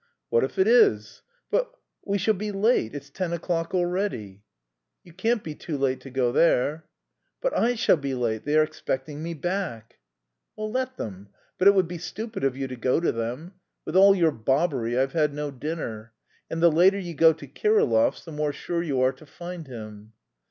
[0.29, 1.21] "What if it is?"
[1.51, 1.71] "But...
[2.03, 2.95] we shall be late.
[2.95, 4.41] It's ten o'clock already."
[5.03, 6.87] "You can't be too late to go there."
[7.39, 8.43] "But I shall be late!
[8.43, 9.99] They are expecting me back."
[10.55, 11.29] "Well, let them;
[11.59, 13.53] but it would be stupid of you to go to them.
[13.85, 16.13] With all your bobbery I've had no dinner.
[16.49, 20.13] And the later you go to Kirillov's the more sure you are to find him."